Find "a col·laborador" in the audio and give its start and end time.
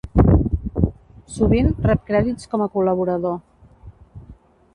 2.65-3.39